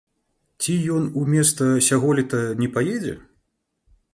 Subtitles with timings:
[0.63, 3.13] Ці ён у места сяголета не паедзе?